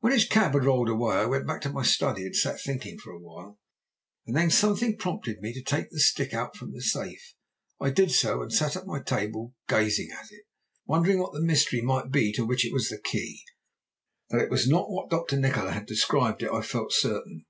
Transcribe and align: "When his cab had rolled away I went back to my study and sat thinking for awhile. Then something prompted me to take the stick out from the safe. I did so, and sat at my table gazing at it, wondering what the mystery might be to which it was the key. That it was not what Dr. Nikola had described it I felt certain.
"When 0.00 0.12
his 0.12 0.26
cab 0.26 0.52
had 0.52 0.66
rolled 0.66 0.90
away 0.90 1.16
I 1.16 1.24
went 1.24 1.46
back 1.46 1.62
to 1.62 1.70
my 1.70 1.82
study 1.82 2.26
and 2.26 2.36
sat 2.36 2.60
thinking 2.60 2.98
for 2.98 3.10
awhile. 3.10 3.58
Then 4.26 4.50
something 4.50 4.98
prompted 4.98 5.40
me 5.40 5.54
to 5.54 5.62
take 5.62 5.88
the 5.88 5.98
stick 5.98 6.34
out 6.34 6.54
from 6.58 6.74
the 6.74 6.82
safe. 6.82 7.32
I 7.80 7.88
did 7.88 8.10
so, 8.10 8.42
and 8.42 8.52
sat 8.52 8.76
at 8.76 8.84
my 8.86 9.00
table 9.00 9.54
gazing 9.70 10.10
at 10.10 10.30
it, 10.30 10.44
wondering 10.84 11.20
what 11.20 11.32
the 11.32 11.40
mystery 11.40 11.80
might 11.80 12.10
be 12.10 12.34
to 12.34 12.44
which 12.44 12.66
it 12.66 12.74
was 12.74 12.90
the 12.90 13.00
key. 13.00 13.42
That 14.28 14.42
it 14.42 14.50
was 14.50 14.68
not 14.68 14.90
what 14.90 15.08
Dr. 15.08 15.38
Nikola 15.38 15.70
had 15.70 15.86
described 15.86 16.42
it 16.42 16.50
I 16.52 16.60
felt 16.60 16.92
certain. 16.92 17.46